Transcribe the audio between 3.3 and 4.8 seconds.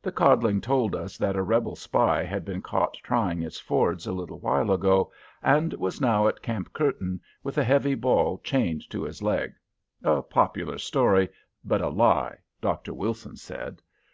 its fords a little while